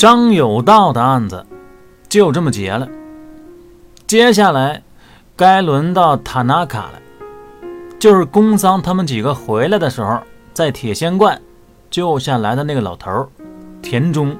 [0.00, 1.44] 张有道的案子
[2.08, 2.88] 就这么结了。
[4.06, 4.82] 接下来
[5.36, 6.92] 该轮到塔纳卡了，
[7.98, 10.18] 就是宫桑他们几个回来的时候，
[10.54, 11.38] 在铁仙观
[11.90, 13.28] 救下来的那个老头
[13.82, 14.34] 田中。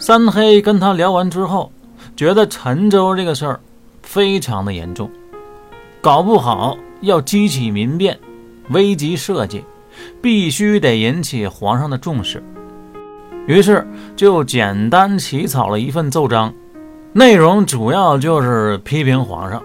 [0.00, 1.70] 三黑跟他聊完之后，
[2.16, 3.60] 觉得陈州这个事儿
[4.02, 5.08] 非常的严重，
[6.00, 8.18] 搞不好要激起民变，
[8.70, 9.62] 危及社稷，
[10.20, 12.42] 必须得引起皇上的重视。
[13.46, 16.52] 于是就简单起草了一份奏章，
[17.12, 19.62] 内容主要就是批评皇上，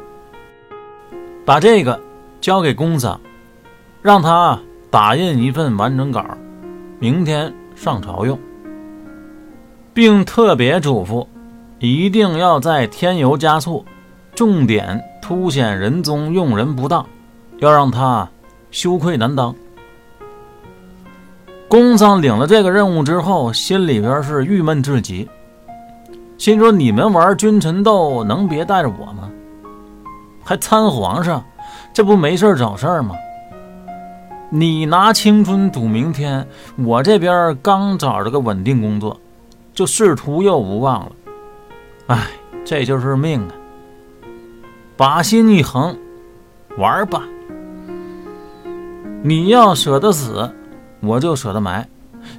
[1.45, 1.99] 把这个
[2.41, 3.17] 交给公子，
[4.01, 4.59] 让他
[4.91, 6.25] 打印一份完整稿，
[6.99, 8.37] 明天上朝用。
[9.93, 11.25] 并特别嘱咐，
[11.79, 13.83] 一定要在添油加醋，
[14.35, 17.05] 重点凸显仁宗用人不当，
[17.57, 18.29] 要让他
[18.71, 19.53] 羞愧难当。
[21.69, 25.29] 公桑领了这个任务之后，心里边是郁闷至极，
[26.39, 29.29] 心说：你们玩君臣斗，能别带着我吗？
[30.43, 31.45] 还参皇上，
[31.93, 33.15] 这不没事找事吗？
[34.49, 36.43] 你拿青春赌明天，
[36.75, 39.17] 我这边刚找着个稳定工作。
[39.71, 41.11] 就仕途又无望了，
[42.07, 42.27] 哎，
[42.65, 43.53] 这就是命啊！
[44.97, 45.95] 把心一横，
[46.77, 47.23] 玩吧。
[49.21, 50.51] 你要舍得死，
[51.01, 51.87] 我就舍得埋。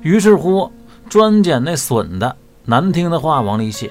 [0.03, 0.71] 于是乎，
[1.09, 3.91] 专捡那损的、难听的话往里写。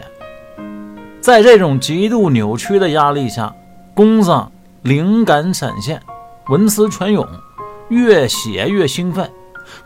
[1.22, 3.53] 在这种极度扭曲的压力下，
[3.94, 4.31] 公子
[4.81, 6.02] 灵感闪现，
[6.47, 7.28] 文思泉涌，
[7.90, 9.30] 越写越兴奋，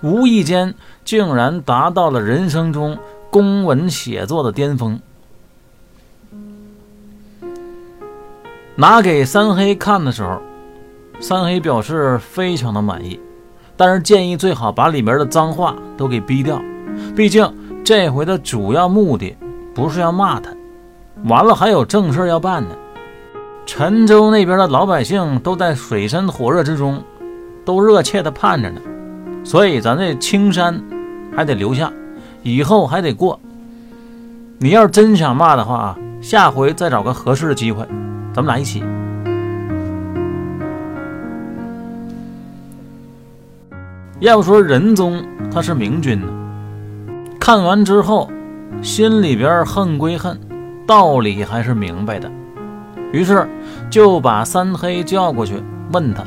[0.02, 0.74] 无意间
[1.04, 2.98] 竟然达到了人生中。
[3.30, 5.00] 公文写作的巅峰，
[8.76, 10.40] 拿给三黑看的时候，
[11.20, 13.20] 三黑表示非常的满意，
[13.86, 16.58] 但是建议最好把里面的脏话都给逼掉，
[17.18, 17.46] 毕竟
[17.84, 19.36] 这回的主要目的
[19.76, 20.50] 不是要骂他，
[21.26, 22.70] 完了还有正事要办呢。
[23.66, 27.04] 陈州那边的老百姓都在水深火热之中，
[27.66, 28.80] 都热切的盼着呢，
[29.44, 30.82] 所以咱这青山
[31.36, 31.92] 还得留下。
[32.42, 33.38] 以后还得过。
[34.60, 37.86] 你要是真想骂的话啊，下回再找个合适的机会，
[38.34, 38.82] 咱们俩一起。
[44.24, 46.28] 要说仁宗他是明君呢，
[47.42, 48.32] 看完之后
[48.82, 50.40] 心里边恨归恨，
[50.88, 52.32] 道理还是明白的。
[53.12, 53.46] 于是
[53.90, 55.62] 就把三黑叫过去，
[55.92, 56.24] 问他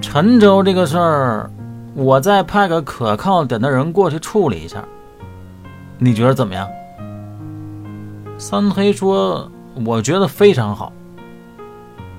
[0.00, 1.50] 陈州这个事儿。
[1.94, 4.82] 我再派个可靠点的人过去处理一下，
[5.98, 6.66] 你觉得怎么样？
[8.38, 9.50] 三黑说
[9.84, 10.90] ：“我觉得非常好。”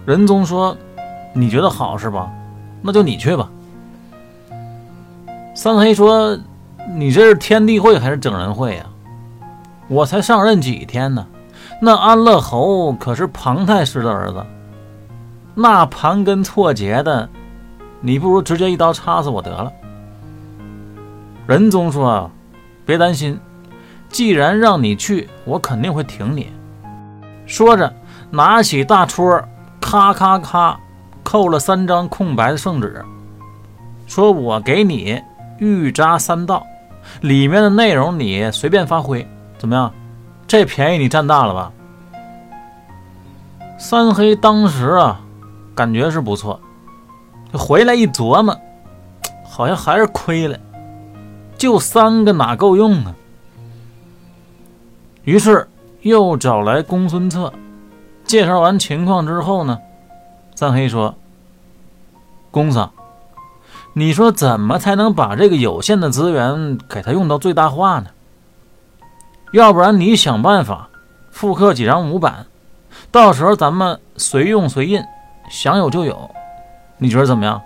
[0.05, 0.77] 仁宗说
[1.33, 2.31] ：“你觉得好是吧？
[2.81, 3.49] 那就你去吧。”
[5.55, 6.37] 三黑说
[6.95, 8.85] ：“你这是天地会还是整人会呀？
[9.87, 11.25] 我才上任几天呢？
[11.81, 14.45] 那安乐侯可是庞太师的儿子，
[15.55, 17.29] 那盘根错节的。”
[17.99, 19.73] 你不如直接一刀插死我得了。
[21.47, 22.29] 仁宗说
[22.85, 23.39] ：“别担心，
[24.07, 26.51] 既然让你去，我肯定会挺你。”
[27.47, 27.91] 说着，
[28.29, 29.43] 拿起大戳，
[29.81, 30.79] 咔咔咔
[31.27, 33.03] 扣了三张空白的圣旨，
[34.05, 35.21] 说：“我给你
[35.59, 36.65] 预扎三道，
[37.19, 39.27] 里面的内容你随便发挥，
[39.57, 39.93] 怎么样？
[40.47, 41.69] 这便宜你占大了吧？”
[43.77, 45.19] 三黑当时啊，
[45.75, 46.57] 感觉是不错。
[47.51, 48.57] 回来一琢磨，
[49.45, 50.57] 好像还是亏了，
[51.57, 53.13] 就三个哪够用啊？
[55.25, 55.67] 于是
[56.03, 57.51] 又找来公孙策，
[58.23, 59.77] 介绍完情况之后呢，
[60.57, 61.13] 三黑说
[62.49, 62.89] ：“公子，
[63.93, 68.07] 你说怎么才能把这个有限的资源给他用到最大化呢？
[69.53, 70.89] 要不然你想办法
[71.29, 72.47] 复刻几张模板，
[73.11, 75.03] 到时候咱们随用随印，
[75.47, 76.31] 想有就有。”
[76.97, 77.61] 你觉得怎么样？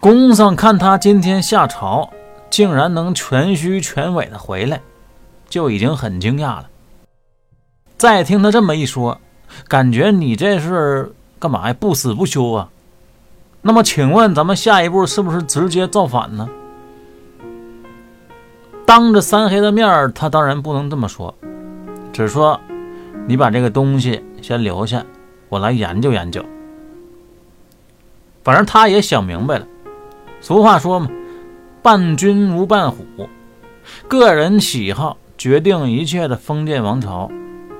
[0.00, 2.10] 公桑看他今天下朝，
[2.50, 4.80] 竟然能全虚全伪的回来，
[5.48, 6.70] 就已经很惊讶了。
[7.96, 9.20] 再听他这么一说，
[9.68, 11.76] 感觉你这是干嘛呀？
[11.78, 12.68] 不死不休啊？
[13.62, 16.48] 那么，请问咱们下一步是不是直接造反呢？
[18.84, 21.34] 当着三黑的面他当然不能这么说，
[22.12, 22.60] 只说
[23.26, 24.22] 你把这个东西。
[24.42, 25.04] 先留下，
[25.48, 26.44] 我来研究研究。
[28.44, 29.66] 反正他也想明白了。
[30.40, 31.08] 俗话说嘛
[31.82, 33.04] ，“伴君如伴虎”，
[34.06, 37.28] 个人喜好决定一切的封建王朝，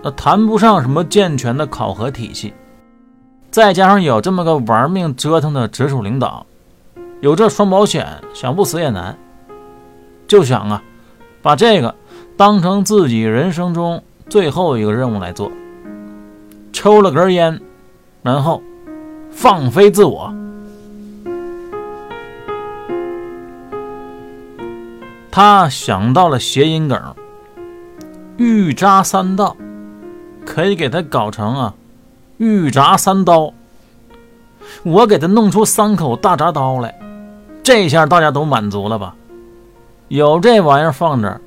[0.07, 2.55] 那谈不上什么健全的考核体系。
[3.51, 6.47] 再加上有这么个玩命折腾的直属领导，
[7.21, 9.19] 有这双保险，想不死也难。
[10.29, 10.81] 就想啊，
[11.43, 11.93] 把这个
[12.37, 15.51] 当成自己人生中最后一个任务来做。
[16.73, 17.61] 抽了根烟，
[18.23, 18.63] 然后
[19.33, 20.33] 放飞自我。
[25.33, 26.97] 他想到了谐音梗
[28.39, 29.57] “玉扎三道”，
[30.47, 31.75] 可以给他搞成啊
[32.39, 33.53] “玉铡三刀”。
[34.85, 36.99] 我给他弄出三口大铡刀来，
[37.63, 39.15] 这下大家都满足了吧？
[40.09, 41.41] 有这玩意儿放这儿，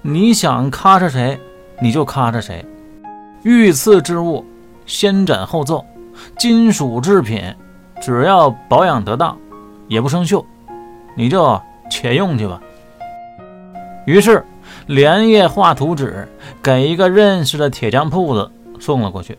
[0.00, 1.38] 你想咔嚓谁，
[1.80, 2.64] 你就咔嚓谁。
[3.42, 4.44] 御赐之物，
[4.86, 5.84] 先斩后奏；
[6.38, 7.54] 金属制品，
[8.00, 9.36] 只要保养得当，
[9.86, 10.44] 也不生锈，
[11.14, 11.60] 你就
[11.90, 12.60] 且用去吧。
[14.06, 14.44] 于是，
[14.86, 16.28] 连夜画图纸，
[16.62, 19.36] 给一个认识的铁匠铺子送了过去。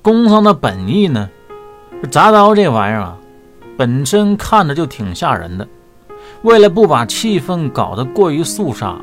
[0.00, 1.28] 工商的本意呢，
[2.04, 3.16] 铡刀这玩意儿啊，
[3.76, 5.66] 本身看着就挺吓人的。
[6.42, 8.96] 为了不把气氛搞得过于肃杀，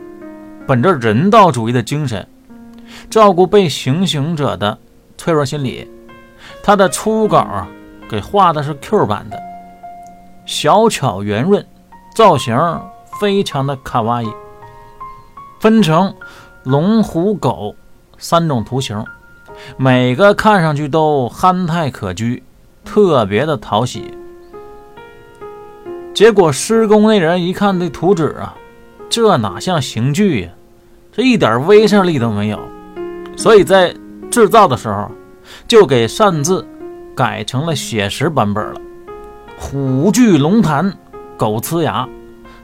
[0.66, 2.26] 本着人道主义的精神，
[3.10, 4.78] 照顾被行刑者的
[5.18, 5.86] 脆弱心理，
[6.64, 7.68] 他的初稿啊，
[8.10, 9.38] 给画的是 Q 版的，
[10.46, 11.66] 小巧圆润，
[12.16, 12.58] 造型
[13.20, 14.28] 非常的卡哇伊。
[15.66, 16.14] 分成
[16.62, 17.76] 龙、虎、狗
[18.20, 19.04] 三种图形，
[19.78, 22.44] 每个看上去都憨态可掬，
[22.84, 24.16] 特别的讨喜。
[26.14, 28.54] 结果施工那人一看这图纸啊，
[29.10, 30.52] 这哪像刑具呀？
[31.12, 32.60] 这一点威慑力都没有。
[33.36, 33.92] 所以在
[34.30, 35.10] 制造的时候，
[35.68, 36.64] 就给擅自
[37.16, 38.80] 改成了写实版本了。
[39.58, 40.96] 虎踞龙潭，
[41.36, 42.08] 狗呲牙，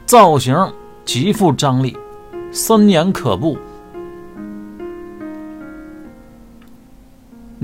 [0.06, 0.56] 造型
[1.04, 1.98] 极富张力。
[2.52, 3.58] 森严可怖。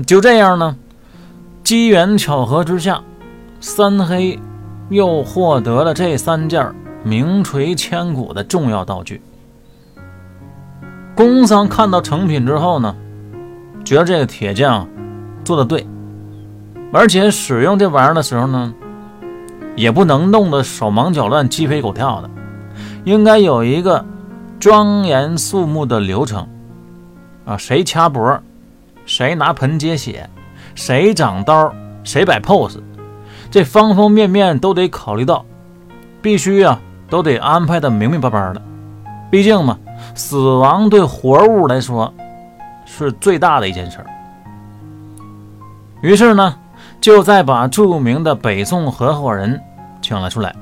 [0.06, 0.76] 就这样呢，
[1.62, 3.02] 机缘巧合之下，
[3.60, 4.38] 三黑
[4.88, 9.20] 又获得了这三件名垂千古的重要道具。
[11.14, 12.94] 工商看到成品之后呢，
[13.84, 14.88] 觉得这个铁匠
[15.44, 15.84] 做的对，
[16.92, 18.72] 而且使用这玩意儿的时候呢，
[19.74, 22.30] 也不能弄得手忙脚乱、鸡飞狗跳的，
[23.04, 24.04] 应该有一个。
[24.60, 26.46] 庄严肃穆的流程
[27.44, 28.40] 啊，谁掐脖，
[29.06, 30.28] 谁拿盆接血，
[30.74, 31.72] 谁长刀，
[32.02, 32.80] 谁摆 pose，
[33.52, 35.44] 这方方面面都得考虑到，
[36.20, 38.60] 必须啊，都得安排的明明白白的。
[39.30, 39.78] 毕竟嘛，
[40.16, 42.12] 死亡对活物来说
[42.84, 44.06] 是最大的一件事儿。
[46.02, 46.56] 于是呢，
[47.00, 49.60] 就再把著名的北宋合伙人
[50.02, 50.52] 请了出来，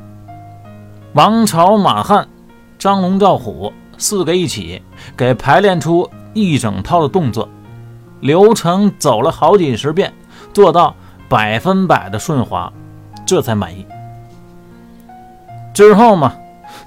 [1.14, 2.28] 王朝、马汉、
[2.78, 3.72] 张龙、赵虎。
[3.98, 4.82] 四个一起
[5.16, 7.48] 给排练出一整套的动作
[8.20, 10.12] 流程，走了好几十遍，
[10.52, 10.94] 做到
[11.28, 12.72] 百分百的顺滑，
[13.26, 13.86] 这才满意。
[15.74, 16.32] 之后嘛，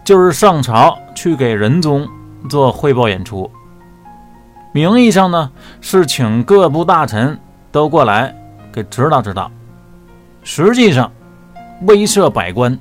[0.03, 2.07] 就是上朝去给仁宗
[2.49, 3.49] 做汇报演出，
[4.71, 5.51] 名义上呢
[5.81, 7.39] 是请各部大臣
[7.71, 8.35] 都过来
[8.71, 9.51] 给指导指导，
[10.43, 11.11] 实际上
[11.83, 12.77] 威慑百官，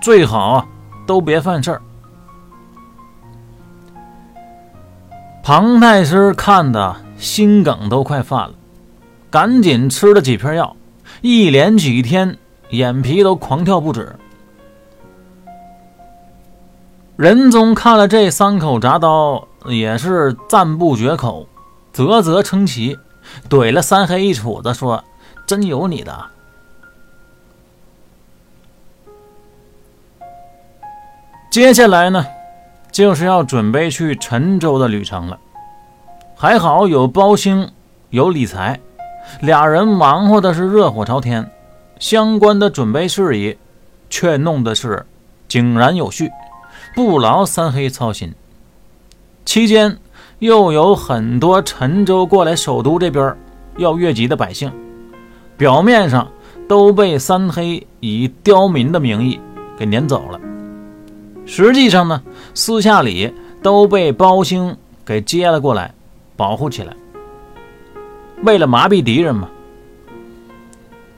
[0.00, 0.66] 最好啊
[1.06, 1.82] 都别犯事儿。
[5.46, 8.54] 庞太师看的心梗都快犯了，
[9.30, 10.74] 赶紧吃了几片药，
[11.20, 12.36] 一连几天
[12.70, 14.16] 眼皮都狂跳不止。
[17.14, 21.46] 仁宗看了这三口铡刀，也是赞不绝口，
[21.92, 22.98] 啧啧称奇，
[23.48, 25.04] 怼了三黑一杵子说
[25.46, 26.26] ：“真有你的。”
[31.52, 32.26] 接下来呢？
[32.96, 35.38] 就是要准备去陈州的旅程了，
[36.34, 37.70] 还好有包兴，
[38.08, 38.80] 有李才，
[39.42, 41.46] 俩人忙活的是热火朝天，
[41.98, 43.58] 相关的准备事宜
[44.08, 45.04] 却弄的是
[45.46, 46.30] 井然有序，
[46.94, 48.32] 不劳三黑操心。
[49.44, 49.98] 期间
[50.38, 53.36] 又有很多陈州过来首都这边
[53.76, 54.72] 要越级的百姓，
[55.58, 56.26] 表面上
[56.66, 59.38] 都被三黑以刁民的名义
[59.76, 60.40] 给撵走了。
[61.46, 62.22] 实际上呢，
[62.54, 65.94] 私下里都被包兴给接了过来，
[66.36, 66.94] 保护起来。
[68.42, 69.48] 为了麻痹敌人嘛，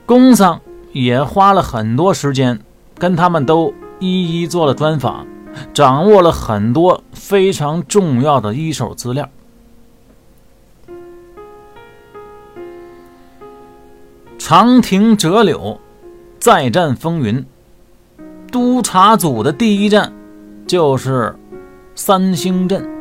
[0.05, 0.61] 工商
[0.93, 2.59] 也花了很多时间，
[2.97, 5.27] 跟他们都一一做了专访，
[5.73, 9.27] 掌握了很多非常重要的一手资料。
[14.37, 15.79] 长亭折柳，
[16.39, 17.45] 再战风云。
[18.51, 20.13] 督察组的第一站。
[20.69, 21.35] 就是
[21.95, 22.98] 三星镇。